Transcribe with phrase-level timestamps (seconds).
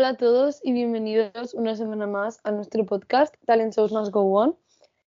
[0.00, 4.32] Hola a todos y bienvenidos una semana más a nuestro podcast Talent Shows Must Go
[4.32, 4.56] On.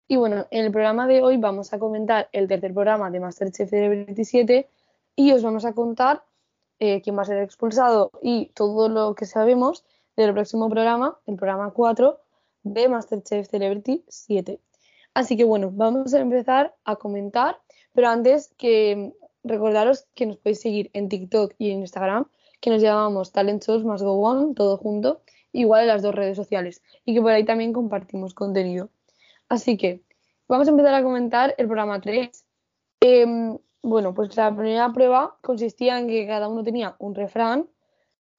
[0.08, 3.70] Y bueno, en el programa de hoy vamos a comentar el tercer programa de Masterchef
[3.70, 4.68] Celebrity 7
[5.14, 6.24] y os vamos a contar
[6.80, 9.84] eh, quién va a ser expulsado y todo lo que sabemos
[10.16, 12.18] del próximo programa, el programa 4
[12.64, 14.58] de Masterchef Celebrity 7.
[15.14, 17.60] Así que bueno, vamos a empezar a comentar,
[17.92, 19.12] pero antes que
[19.44, 22.26] recordaros que nos podéis seguir en TikTok y en Instagram,
[22.62, 25.20] que nos llamamos Talent Más Go On, todo junto,
[25.52, 28.88] igual en las dos redes sociales, y que por ahí también compartimos contenido.
[29.48, 30.00] Así que
[30.46, 32.46] vamos a empezar a comentar el programa 3.
[33.00, 37.68] Em, bueno, pues la primera prueba consistía en que cada uno tenía un refrán,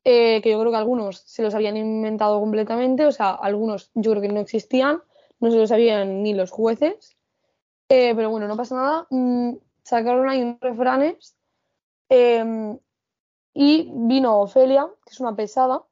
[0.05, 4.11] eh, que yo creo que algunos se los habían inventado completamente, o sea, algunos yo
[4.11, 5.03] creo que no existían,
[5.41, 7.17] no se lo sabían ni los jueces,
[7.89, 9.07] eh, pero bueno, no pasa nada.
[9.09, 11.35] Mm, sacaron ahí unos refranes
[12.07, 12.77] em,
[13.53, 15.83] y vino Ofelia, que es una pesada,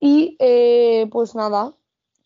[0.00, 1.74] y eh, pues nada,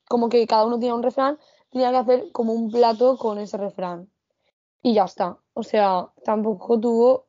[0.09, 1.39] como que cada uno tenía un refrán,
[1.71, 4.11] tenía que hacer como un plato con ese refrán.
[4.83, 5.39] Y ya está.
[5.55, 7.27] O sea, tampoco tuvo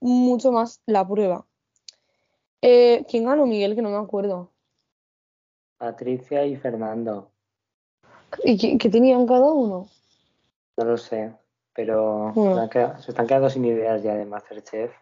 [0.00, 1.46] mucho más la prueba.
[2.62, 3.74] Eh, ¿Quién ganó, Miguel?
[3.74, 4.50] Que no me acuerdo.
[5.78, 7.30] Patricia y Fernando.
[8.42, 9.86] ¿Y qué, tenían cada uno?
[10.76, 11.32] No lo sé,
[11.74, 12.32] pero
[13.00, 14.92] se están quedando sin ideas ya de Masterchef.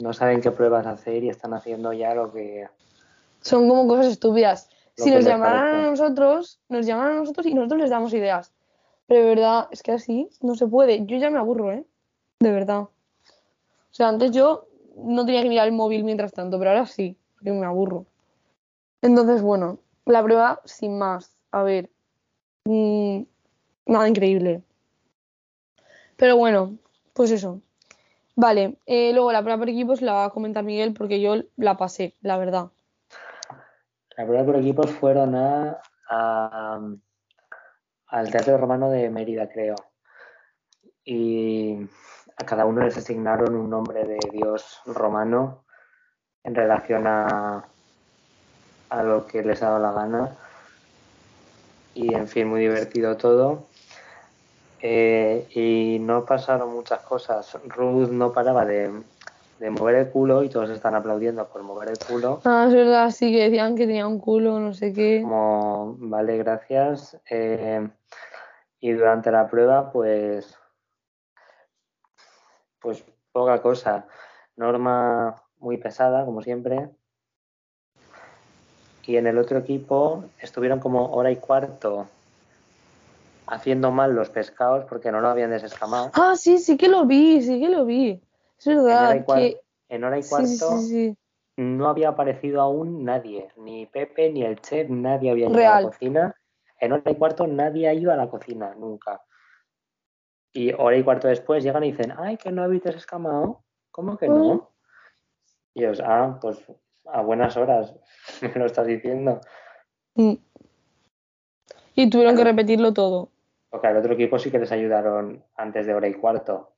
[0.00, 2.66] No saben qué pruebas hacer y están haciendo ya lo que...
[3.40, 4.68] Son como cosas estúpidas.
[4.96, 8.52] Si nos llamaran a nosotros, nos llaman a nosotros y nosotros les damos ideas.
[9.06, 11.06] Pero de verdad, es que así no se puede.
[11.06, 11.84] Yo ya me aburro, ¿eh?
[12.40, 12.80] De verdad.
[12.80, 12.90] O
[13.92, 17.52] sea, antes yo no tenía que mirar el móvil mientras tanto, pero ahora sí, porque
[17.52, 18.06] me aburro.
[19.02, 21.90] Entonces, bueno, la prueba sin más a ver,
[22.64, 23.22] mm,
[23.86, 24.62] nada increíble.
[26.16, 26.76] Pero bueno,
[27.14, 27.60] pues eso.
[28.36, 31.76] Vale, eh, luego la prueba por equipos la va a comentar Miguel porque yo la
[31.76, 32.70] pasé, la verdad.
[34.16, 35.80] La prueba por equipos fueron a,
[38.06, 39.76] al Teatro Romano de Mérida, creo.
[41.04, 41.76] Y
[42.36, 45.64] a cada uno les asignaron un nombre de dios romano
[46.44, 47.64] en relación a,
[48.90, 50.36] a lo que les ha dado la gana
[51.94, 53.66] y en fin, muy divertido todo.
[54.82, 57.58] Eh, y no pasaron muchas cosas.
[57.64, 58.90] Ruth no paraba de,
[59.70, 62.40] mover el culo y todos están aplaudiendo por mover el culo.
[62.44, 65.20] Ah, es verdad, sí que decían que tenía un culo, no sé qué.
[65.22, 67.18] Como, vale, gracias.
[67.28, 67.88] Eh,
[68.80, 70.56] y durante la prueba, pues,
[72.80, 74.06] pues poca cosa.
[74.56, 76.90] Norma muy pesada, como siempre
[79.10, 82.06] y en el otro equipo estuvieron como hora y cuarto
[83.50, 86.10] haciendo mal los pescados porque no lo habían desescamado.
[86.14, 88.20] Ah, sí, sí que lo vi, sí que lo vi.
[88.58, 89.24] Es verdad.
[89.88, 90.76] En hora y, cuarto
[91.56, 95.82] no había aparecido aún nadie, ni Pepe, ni el chef, nadie había ido a la
[95.82, 96.34] cocina.
[96.78, 99.22] En hora y cuarto nadie ha ido a la cocina, nunca.
[100.52, 103.64] Y hora y cuarto después llegan y dicen, ay, que no habéis desescamado.
[103.90, 104.46] ¿Cómo que no?
[104.46, 104.72] Oh.
[105.74, 106.64] Y os, ah, pues
[107.06, 107.94] a buenas horas,
[108.42, 109.40] me lo estás diciendo.
[110.14, 110.34] Mm.
[111.96, 113.30] Y tuvieron que repetirlo todo.
[113.70, 116.72] Porque al otro equipo sí que les ayudaron antes de hora y cuarto.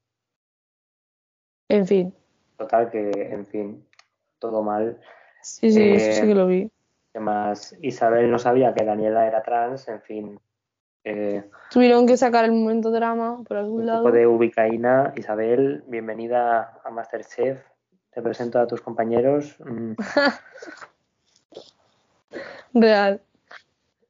[1.68, 2.14] En fin.
[2.56, 3.86] Total, que, en fin,
[4.38, 5.00] todo mal.
[5.40, 6.70] Sí, sí, eso sí que lo vi.
[7.14, 10.40] Además, Isabel no sabía que Daniela era trans, en fin.
[11.04, 14.10] Eh, Tuvieron que sacar el momento drama por algún lado.
[14.12, 15.12] de ubicaína.
[15.16, 17.58] Isabel, bienvenida a Masterchef
[18.12, 19.56] te presento a tus compañeros.
[19.60, 19.94] Mm.
[22.74, 23.20] Real.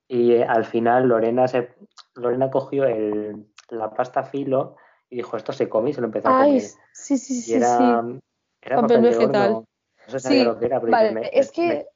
[0.09, 1.71] Y eh, al final Lorena se
[2.15, 4.77] Lorena cogió el, la pasta filo
[5.09, 6.63] y dijo esto se come y se lo empezó a comer.
[6.93, 7.55] Sí, sí, sí.
[7.55, 8.21] era, sí.
[8.63, 9.65] era papel, vegetal.
[10.13, 11.87] No sé sí, lo que era, pero vale, es que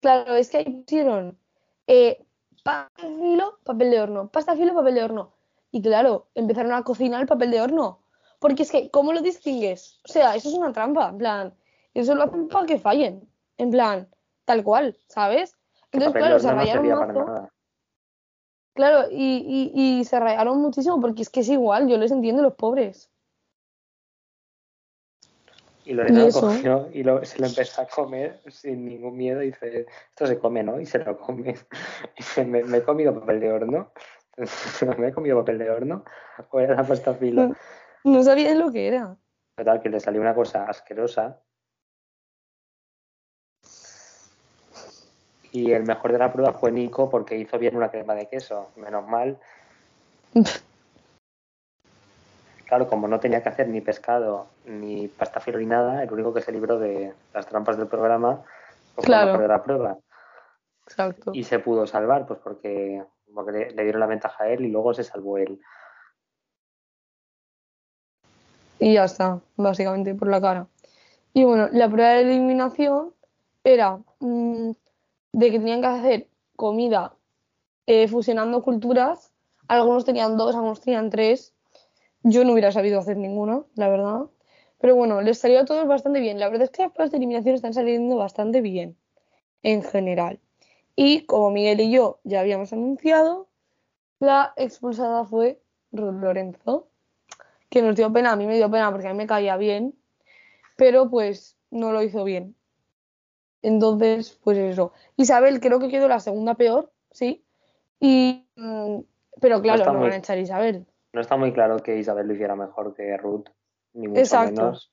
[0.00, 1.38] claro, es que ahí pusieron
[1.86, 2.24] eh,
[2.62, 5.34] pasta filo, papel de horno, pasta filo, papel de horno.
[5.70, 8.00] Y claro, empezaron a cocinar el papel de horno.
[8.38, 10.00] Porque es que, ¿cómo lo distingues?
[10.04, 11.54] O sea, eso es una trampa, en plan.
[11.94, 13.28] Eso lo hacen para que fallen.
[13.56, 14.08] En plan,
[14.44, 15.56] tal cual, ¿sabes?
[15.92, 17.48] Entonces, claro, se rayaron mazo.
[18.74, 22.42] Claro, y, y, y, se rayaron muchísimo porque es que es igual, yo les entiendo
[22.42, 23.08] los pobres.
[25.84, 29.46] Y Lorena lo cogió y lo, se lo empezó a comer sin ningún miedo y
[29.46, 30.80] dice, esto se come, ¿no?
[30.80, 31.50] Y se lo come.
[31.50, 31.54] Y
[32.16, 33.92] dice, me, he comido papel de horno.
[34.98, 36.04] me he comido papel de horno.
[36.50, 37.52] O era la pasta fila.
[38.02, 39.16] No sabía lo que era.
[39.56, 41.42] Total, que le salió una cosa asquerosa.
[45.54, 48.72] Y el mejor de la prueba fue Nico porque hizo bien una crema de queso.
[48.74, 49.38] Menos mal.
[52.66, 56.34] claro, como no tenía que hacer ni pescado, ni pasta filo ni nada, el único
[56.34, 58.42] que se libró de las trampas del programa
[58.96, 59.30] fue Claro.
[59.30, 59.96] perder la prueba.
[60.88, 61.30] Exacto.
[61.32, 64.72] Y se pudo salvar, pues porque, porque le, le dieron la ventaja a él y
[64.72, 65.60] luego se salvó él.
[68.80, 70.66] Y ya está, básicamente por la cara.
[71.32, 73.14] Y bueno, la prueba de eliminación
[73.62, 74.72] era mm,
[75.34, 77.16] de que tenían que hacer comida
[77.86, 79.32] eh, fusionando culturas.
[79.66, 81.52] Algunos tenían dos, algunos tenían tres.
[82.22, 84.26] Yo no hubiera sabido hacer ninguno, la verdad.
[84.80, 86.38] Pero bueno, les salió a todos bastante bien.
[86.38, 88.96] La verdad es que las pruebas de eliminación están saliendo bastante bien,
[89.62, 90.38] en general.
[90.94, 93.48] Y como Miguel y yo ya habíamos anunciado,
[94.20, 95.60] la expulsada fue
[95.90, 96.86] Ruth Lorenzo
[97.70, 99.96] que nos dio pena, a mí me dio pena porque a mí me caía bien,
[100.76, 102.54] pero pues no lo hizo bien.
[103.64, 104.92] Entonces, pues eso.
[105.16, 107.42] Isabel creo que quedó la segunda peor, sí.
[107.98, 108.98] Y, mm,
[109.40, 110.86] pero claro, no muy- van a echar a Isabel.
[111.14, 113.46] No está muy claro que Isabel lo hiciera mejor que Ruth,
[113.94, 114.60] ni mucho Exacto.
[114.60, 114.92] menos.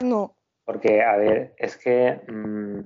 [0.00, 0.34] No,
[0.64, 2.80] Porque, a ver, es que mm,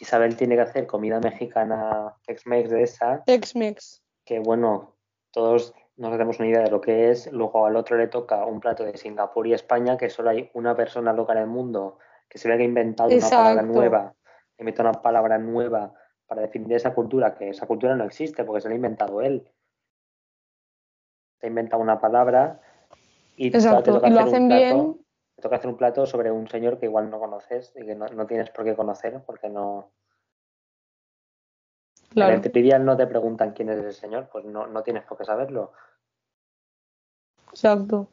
[0.00, 4.02] Isabel tiene que hacer comida mexicana Tex-Mex de esa, Tex-Mex.
[4.24, 4.96] que bueno,
[5.32, 7.30] todos nos hacemos una idea de lo que es.
[7.30, 10.74] Luego al otro le toca un plato de Singapur y España, que solo hay una
[10.74, 11.98] persona loca en el mundo
[12.28, 14.14] que se ve que ha inventado una palabra nueva,
[14.58, 15.92] inventa una palabra nueva
[16.26, 19.50] para definir esa cultura, que esa cultura no existe porque se la ha inventado él.
[21.40, 22.60] Se ha inventado una palabra
[23.36, 23.94] y te Exacto.
[23.94, 25.06] toca Y lo hacer un hacen plato- bien.
[25.36, 28.06] te toca hacer un plato sobre un señor que igual no conoces y que no,
[28.08, 29.92] no tienes por qué conocer porque no.
[32.10, 32.34] En Claro.
[32.34, 35.24] el trivial no te preguntan quién es ese señor, pues no, no tienes por qué
[35.26, 35.72] saberlo.
[37.50, 38.08] Exacto.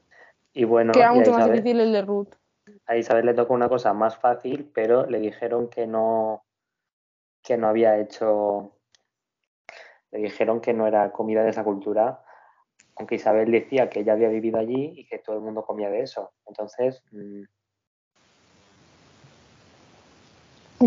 [0.54, 2.34] Y bueno, Que era mucho más difícil el de Ruth.
[2.86, 6.44] A Isabel le tocó una cosa más fácil, pero le dijeron que no,
[7.42, 8.78] que no había hecho,
[10.12, 12.24] le dijeron que no era comida de esa cultura,
[12.96, 16.02] aunque Isabel decía que ella había vivido allí y que todo el mundo comía de
[16.02, 16.32] eso.
[16.46, 17.44] Entonces, mm,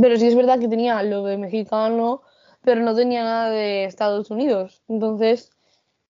[0.01, 2.23] Pero sí es verdad que tenía lo de mexicano,
[2.63, 4.83] pero no tenía nada de Estados Unidos.
[4.89, 5.51] Entonces,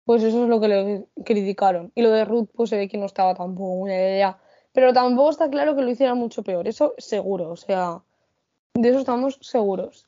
[0.04, 1.92] pues eso es lo que le criticaron.
[1.94, 4.38] Y lo de Ruth, pues se ve que no estaba tampoco una idea.
[4.78, 6.68] Pero tampoco está claro que lo hiciera mucho peor.
[6.68, 8.00] Eso seguro, o sea,
[8.74, 10.06] de eso estamos seguros.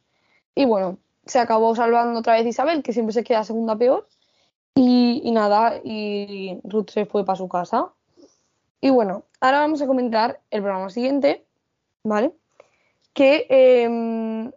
[0.54, 4.06] Y bueno, se acabó salvando otra vez Isabel, que siempre se queda segunda peor.
[4.76, 7.88] Y, nada, y Ruth se fue para su casa.
[8.80, 11.44] Y bueno, ahora vamos a comentar el programa siguiente,
[12.04, 12.32] ¿vale?
[13.12, 14.52] que, eh,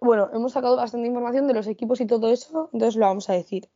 [0.00, 3.34] bueno, hemos sacado bastante información de los equipos y todo eso, entonces lo vamos a
[3.34, 3.68] decir.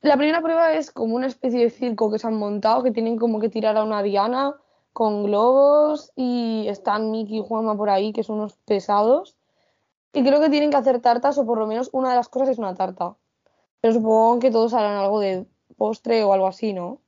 [0.00, 3.16] La primera prueba es como una especie de circo que se han montado, que tienen
[3.16, 4.54] como que tirar a una diana
[4.96, 9.36] con globos y están Mickey y Juanma por ahí, que son unos pesados.
[10.14, 12.48] Y creo que tienen que hacer tartas, o por lo menos una de las cosas
[12.48, 13.14] es una tarta.
[13.82, 15.44] Pero supongo que todos harán algo de
[15.76, 17.02] postre o algo así, ¿no?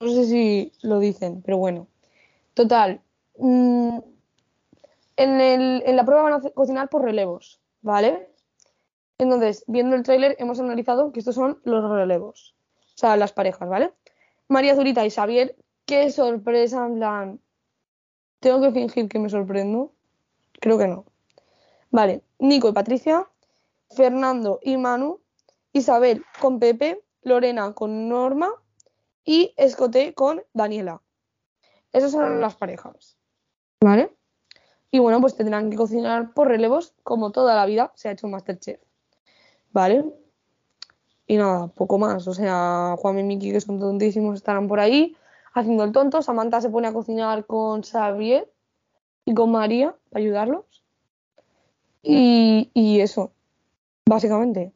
[0.00, 1.86] No sé si lo dicen, pero bueno.
[2.52, 3.00] Total.
[3.38, 3.98] mm,
[5.16, 8.28] en, el- en la prueba van a cocinar por relevos, ¿vale?
[9.18, 12.54] Entonces, viendo el tráiler, hemos analizado que estos son los relevos.
[12.94, 13.92] O sea, las parejas, ¿vale?
[14.48, 15.56] María Zurita y Xavier,
[15.90, 17.40] qué sorpresa, en plan.
[18.38, 19.92] ¿Tengo que fingir que me sorprendo?
[20.60, 21.04] Creo que no.
[21.90, 23.26] Vale, Nico y Patricia,
[23.96, 25.18] Fernando y Manu,
[25.72, 28.52] Isabel con Pepe, Lorena con Norma
[29.24, 31.02] y Escoté con Daniela.
[31.92, 33.18] Esas son las parejas.
[33.80, 34.14] ¿Vale?
[34.92, 38.28] Y bueno, pues tendrán que cocinar por relevos como toda la vida se ha hecho
[38.28, 38.80] en Masterchef.
[39.72, 40.04] ¿Vale?
[41.26, 42.28] Y nada, poco más.
[42.28, 45.16] O sea, Juan y Miki, que son tontísimos, estarán por ahí
[45.52, 46.22] haciendo el tonto.
[46.22, 48.50] Samantha se pone a cocinar con Xavier
[49.24, 50.64] y con María para ayudarlos.
[52.02, 53.32] Y, y eso,
[54.06, 54.72] básicamente.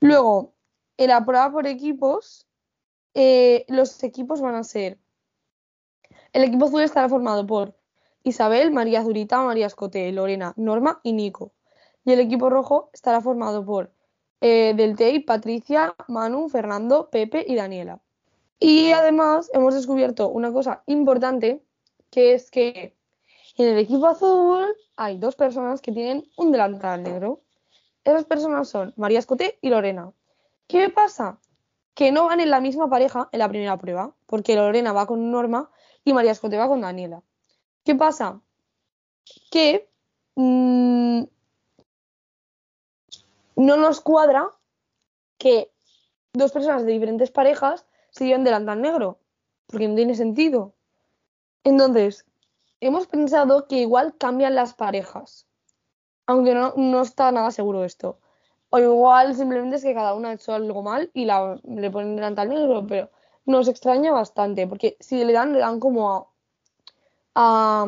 [0.00, 0.52] Luego,
[0.96, 2.46] en la prueba por equipos,
[3.14, 4.98] eh, los equipos van a ser.
[6.32, 7.74] El equipo azul estará formado por
[8.22, 11.52] Isabel, María Zurita, María Escote, Lorena, Norma y Nico.
[12.04, 13.90] Y el equipo rojo estará formado por
[14.40, 18.00] eh, Deltey, Patricia, Manu, Fernando, Pepe y Daniela.
[18.60, 21.62] Y además hemos descubierto una cosa importante,
[22.10, 22.96] que es que
[23.56, 27.42] en el equipo azul hay dos personas que tienen un delantal negro.
[28.04, 30.12] Esas personas son María Escote y Lorena.
[30.66, 31.38] ¿Qué pasa?
[31.94, 35.30] Que no van en la misma pareja en la primera prueba, porque Lorena va con
[35.30, 35.70] Norma
[36.04, 37.22] y María Escote va con Daniela.
[37.84, 38.40] ¿Qué pasa?
[39.50, 39.88] Que
[40.34, 41.22] mm,
[43.56, 44.50] no nos cuadra
[45.36, 45.72] que
[46.32, 47.87] dos personas de diferentes parejas
[48.18, 49.18] delantal negro,
[49.66, 50.74] porque no tiene sentido.
[51.64, 52.24] Entonces,
[52.80, 55.46] hemos pensado que igual cambian las parejas,
[56.26, 58.18] aunque no, no está nada seguro esto.
[58.70, 62.16] O igual simplemente es que cada una ha hecho algo mal y la, le ponen
[62.16, 63.10] delantal negro, pero
[63.46, 66.32] nos extraña bastante, porque si le dan, le dan como
[67.34, 67.86] a,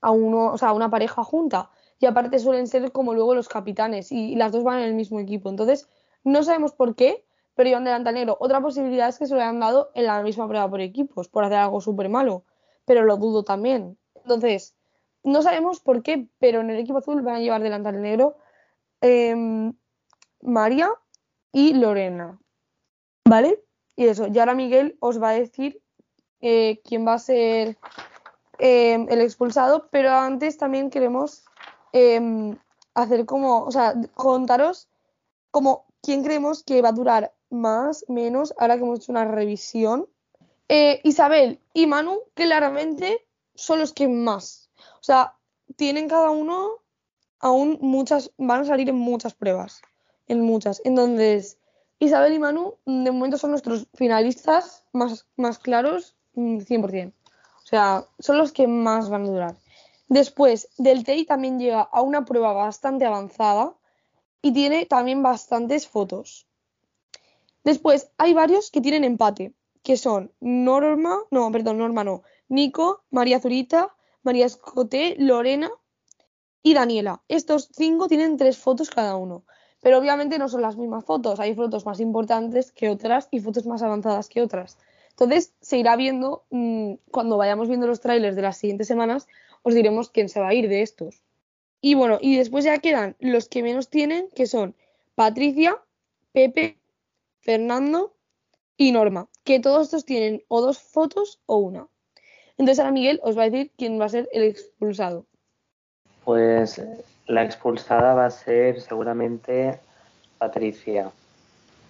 [0.00, 1.70] a uno, o sea, a una pareja junta.
[2.00, 5.20] Y aparte suelen ser como luego los capitanes y las dos van en el mismo
[5.20, 5.48] equipo.
[5.48, 5.88] Entonces,
[6.22, 7.23] no sabemos por qué,
[7.54, 8.36] pero llevan delantal negro.
[8.40, 11.44] Otra posibilidad es que se lo hayan dado en la misma prueba por equipos, por
[11.44, 12.44] hacer algo súper malo,
[12.84, 13.98] pero lo dudo también.
[14.14, 14.76] Entonces,
[15.22, 18.36] no sabemos por qué, pero en el equipo azul van a llevar delantal negro
[19.00, 19.72] em,
[20.42, 20.90] María
[21.52, 22.38] y Lorena.
[23.26, 23.62] ¿Vale?
[23.96, 25.80] Y eso, y ahora Miguel os va a decir
[26.40, 27.78] eh, quién va a ser
[28.58, 31.44] em, el expulsado, pero antes también queremos
[31.92, 32.58] em,
[32.94, 34.88] hacer como, o sea, contaros
[35.50, 40.06] como quién creemos que va a durar más, menos, ahora que hemos hecho una revisión.
[40.68, 44.70] Eh, Isabel y Manu, claramente, son los que más.
[44.78, 45.34] O sea,
[45.76, 46.80] tienen cada uno
[47.40, 49.82] aún muchas, van a salir en muchas pruebas,
[50.28, 50.80] en muchas.
[50.84, 51.58] Entonces,
[51.98, 57.06] Isabel y Manu, de momento son nuestros finalistas más, más claros, 100%.
[57.06, 59.56] Mm, o sea, son los que más van a durar.
[60.08, 63.74] Después, del TEI también llega a una prueba bastante avanzada
[64.42, 66.46] y tiene también bastantes fotos.
[67.64, 73.40] Después, hay varios que tienen empate, que son Norma, no, perdón, Norma no, Nico, María
[73.40, 75.70] Zurita, María Escoté, Lorena
[76.62, 77.22] y Daniela.
[77.28, 79.44] Estos cinco tienen tres fotos cada uno,
[79.80, 83.66] pero obviamente no son las mismas fotos, hay fotos más importantes que otras y fotos
[83.66, 84.78] más avanzadas que otras.
[85.10, 89.28] Entonces, se irá viendo, mm, cuando vayamos viendo los trailers de las siguientes semanas,
[89.62, 91.22] os diremos quién se va a ir de estos.
[91.80, 94.74] Y bueno, y después ya quedan los que menos tienen, que son
[95.14, 95.78] Patricia,
[96.32, 96.78] Pepe,
[97.44, 98.14] Fernando
[98.76, 101.86] y Norma, que todos estos tienen o dos fotos o una.
[102.56, 105.26] Entonces ahora Miguel os va a decir quién va a ser el expulsado.
[106.24, 106.82] Pues
[107.26, 109.78] la expulsada va a ser seguramente
[110.38, 111.10] Patricia,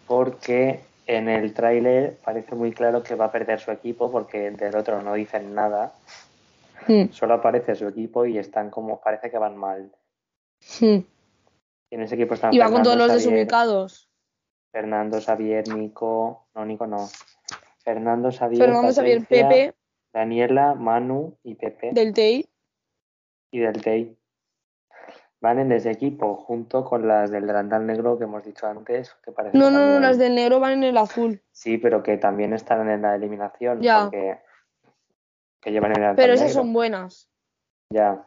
[0.08, 4.76] porque en el tráiler parece muy claro que va a perder su equipo porque del
[4.76, 5.92] otro no dicen nada.
[6.88, 7.12] Hmm.
[7.12, 9.92] Solo aparece su equipo y están como, parece que van mal.
[10.80, 10.98] Hmm.
[11.90, 14.08] Y en ese equipo están Y va con todos los desubicados.
[14.74, 17.08] Fernando, Xavier, Nico, no, Nico no.
[17.84, 19.74] Fernando, Xavier, Fernando, Xavier, Pepe.
[20.12, 21.90] Daniela, Manu y Pepe.
[21.92, 22.48] Del TEI.
[23.52, 24.18] Y del TEI.
[25.40, 29.14] Van en ese equipo, junto con las del delantal negro que hemos dicho antes.
[29.24, 31.40] Que parece no, no, no, las del negro van en el azul.
[31.52, 33.80] Sí, pero que también están en la eliminación.
[33.80, 34.04] Ya.
[34.04, 34.40] Porque...
[35.60, 37.30] Que llevan el delantal Pero esas son buenas.
[37.90, 38.26] Ya.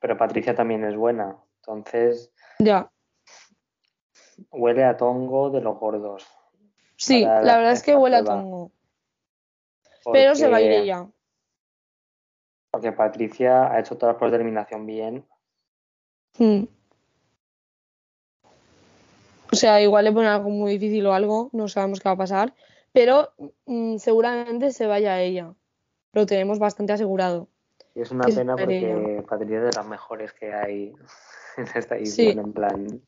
[0.00, 1.36] Pero Patricia también es buena.
[1.58, 2.32] Entonces.
[2.58, 2.90] Ya
[4.50, 6.26] huele a tongo de los gordos.
[6.96, 8.72] Sí, la, verdad es que huele a tongo.
[10.12, 11.06] Pero se va a ir ella.
[12.70, 15.26] Porque Patricia ha hecho todas las pruebas de eliminación bien.
[16.38, 16.64] Hmm.
[19.52, 22.18] O sea, igual le ponen algo muy difícil o algo, no sabemos qué va a
[22.18, 22.54] pasar.
[22.92, 23.32] Pero
[23.66, 25.54] mm, seguramente se vaya a ella.
[26.12, 27.48] Lo tenemos bastante asegurado.
[27.94, 30.92] Y es una pena porque Patricia es de las mejores que hay
[31.56, 33.02] en esta edición, en plan.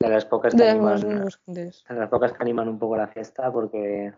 [0.00, 0.98] De las pocas que animan,
[1.46, 4.14] de las pocas que animan un poco la fiesta porque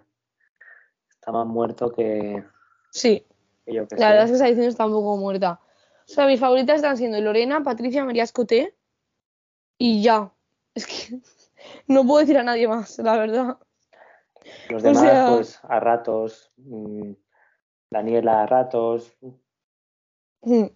[1.10, 2.44] está más muerto que.
[2.92, 3.26] Sí.
[3.66, 5.60] la verdad es que esa edición está un poco muerta.
[6.04, 8.76] O sea, mis favoritas están siendo Lorena, Patricia, María Escoté
[9.76, 10.32] y ya.
[10.72, 11.20] Es que
[11.88, 13.58] no puedo decir a nadie más, la verdad.
[14.68, 16.52] Los demás, pues a ratos.
[16.58, 17.12] Mm,
[17.90, 19.16] Daniela a ratos.
[20.42, 20.66] Mm.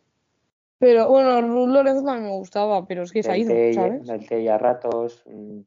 [0.79, 4.07] Pero bueno, Ruth Lorenzo también me gustaba, pero es que se ha ido, ¿sabes?
[4.07, 5.23] Del té a ratos.
[5.27, 5.61] Mm.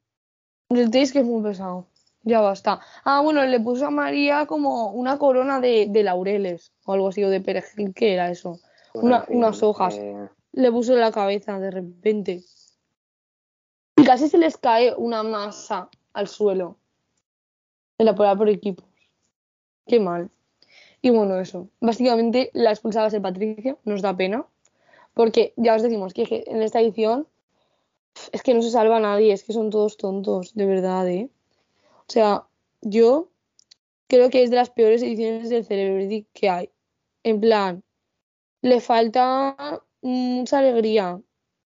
[0.70, 1.88] Del es que es muy pesado.
[2.24, 2.80] Ya basta.
[3.06, 7.24] Ah, bueno, le puso a María como una corona de, de laureles o algo así,
[7.24, 8.60] o de perejil, ¿qué era eso?
[8.94, 9.98] unas hojas.
[9.98, 10.30] Eh.
[10.52, 12.44] Le puso en la cabeza de repente.
[13.96, 16.78] Y casi se les cae una masa al suelo.
[17.98, 18.86] En la prueba por equipos.
[19.86, 20.30] Qué mal.
[21.02, 21.70] Y bueno, eso.
[21.80, 24.46] Básicamente la expulsada el Patricia, nos da pena.
[25.14, 27.28] Porque ya os decimos que en esta edición
[28.32, 31.30] es que no se salva a nadie, es que son todos tontos, de verdad, ¿eh?
[32.02, 32.48] O sea,
[32.82, 33.30] yo
[34.08, 36.70] creo que es de las peores ediciones del Celebrity que hay.
[37.24, 37.84] En plan,
[38.62, 41.22] le falta mucha alegría.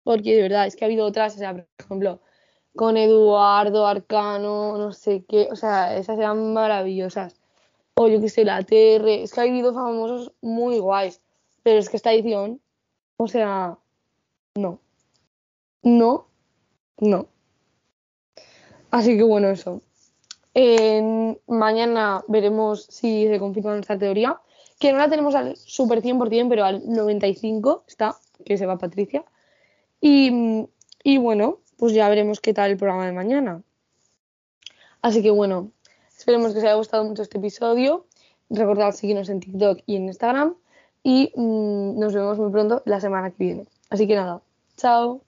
[0.03, 2.19] Porque de verdad, es que ha habido otras, o sea, por ejemplo,
[2.75, 7.35] con Eduardo, Arcano, no sé qué, o sea, esas eran maravillosas.
[7.95, 11.21] O yo que sé, la TR, es que ha habido famosos muy guays.
[11.63, 12.61] Pero es que esta edición
[13.23, 13.77] o sea,
[14.55, 14.79] no.
[15.83, 16.27] No,
[16.97, 17.27] no.
[18.89, 19.81] Así que bueno, eso.
[21.47, 24.41] mañana veremos si se confirma nuestra teoría,
[24.79, 29.23] que no la tenemos al super 100%, pero al 95% está, que se va Patricia.
[30.01, 30.67] Y,
[31.03, 33.61] y bueno, pues ya veremos qué tal el programa de mañana.
[35.03, 35.71] Así que bueno,
[36.21, 38.05] Esperemos que os haya gustado mucho este episodio.
[38.51, 40.55] Recordad seguirnos en TikTok y en Instagram.
[41.03, 43.65] Y mm, nos vemos muy pronto la semana que viene.
[43.89, 44.41] Así que nada,
[44.77, 45.21] chao.